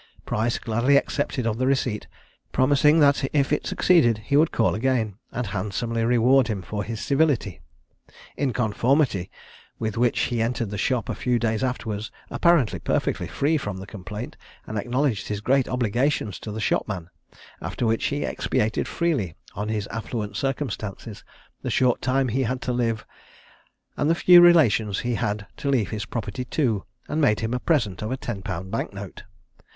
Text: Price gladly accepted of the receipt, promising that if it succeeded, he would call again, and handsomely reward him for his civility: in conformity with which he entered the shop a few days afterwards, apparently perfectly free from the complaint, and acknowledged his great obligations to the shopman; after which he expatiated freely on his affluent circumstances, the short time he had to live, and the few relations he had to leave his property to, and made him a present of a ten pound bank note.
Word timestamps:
Price 0.25 0.57
gladly 0.57 0.97
accepted 0.97 1.45
of 1.45 1.59
the 1.59 1.67
receipt, 1.67 2.07
promising 2.51 3.01
that 3.01 3.23
if 3.33 3.53
it 3.53 3.67
succeeded, 3.67 4.17
he 4.25 4.35
would 4.35 4.51
call 4.51 4.73
again, 4.73 5.19
and 5.31 5.45
handsomely 5.45 6.03
reward 6.03 6.47
him 6.47 6.63
for 6.63 6.83
his 6.83 6.99
civility: 6.99 7.61
in 8.35 8.51
conformity 8.51 9.29
with 9.77 9.97
which 9.99 10.21
he 10.21 10.41
entered 10.41 10.71
the 10.71 10.75
shop 10.79 11.07
a 11.07 11.13
few 11.13 11.37
days 11.37 11.63
afterwards, 11.63 12.09
apparently 12.31 12.79
perfectly 12.79 13.27
free 13.27 13.57
from 13.57 13.77
the 13.77 13.85
complaint, 13.85 14.37
and 14.65 14.79
acknowledged 14.79 15.27
his 15.27 15.39
great 15.39 15.67
obligations 15.69 16.39
to 16.39 16.51
the 16.51 16.59
shopman; 16.59 17.11
after 17.61 17.85
which 17.85 18.05
he 18.07 18.25
expatiated 18.25 18.87
freely 18.87 19.35
on 19.53 19.69
his 19.69 19.85
affluent 19.91 20.35
circumstances, 20.35 21.23
the 21.61 21.69
short 21.69 22.01
time 22.01 22.29
he 22.29 22.41
had 22.41 22.59
to 22.63 22.73
live, 22.73 23.05
and 23.95 24.09
the 24.09 24.15
few 24.15 24.41
relations 24.41 25.01
he 25.01 25.13
had 25.13 25.45
to 25.57 25.69
leave 25.69 25.91
his 25.91 26.05
property 26.05 26.43
to, 26.45 26.85
and 27.07 27.21
made 27.21 27.41
him 27.41 27.53
a 27.53 27.59
present 27.59 28.01
of 28.01 28.09
a 28.11 28.17
ten 28.17 28.41
pound 28.41 28.71
bank 28.71 28.91
note. 28.93 29.25